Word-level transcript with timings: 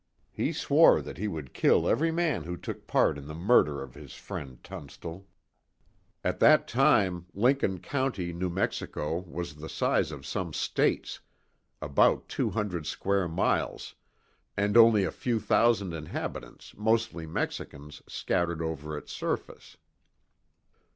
He 0.31 0.51
swore 0.51 0.99
that 0.99 1.19
he 1.19 1.27
would 1.27 1.53
kill 1.53 1.87
every 1.87 2.09
man 2.09 2.45
who 2.45 2.57
took 2.57 2.87
part 2.87 3.19
in 3.19 3.27
the 3.27 3.35
murder 3.35 3.83
of 3.83 3.93
his 3.93 4.15
friend 4.15 4.57
Tunstall. 4.63 5.27
At 6.23 6.39
that 6.39 6.67
time, 6.67 7.27
Lincoln 7.35 7.77
County, 7.79 8.33
New 8.33 8.49
Mexico, 8.49 9.19
was 9.19 9.57
the 9.57 9.69
size 9.69 10.11
of 10.11 10.25
some 10.25 10.53
states, 10.53 11.19
about 11.83 12.27
two 12.27 12.49
hundred 12.49 12.85
miles 13.29 13.83
square, 13.83 13.95
and 14.57 14.75
only 14.75 15.03
a 15.03 15.11
few 15.11 15.39
thousand 15.39 15.93
inhabitants, 15.93 16.73
mostly 16.75 17.27
Mexicans, 17.27 18.01
scattered 18.07 18.63
over 18.63 18.97
its 18.97 19.11
surface. 19.13 19.77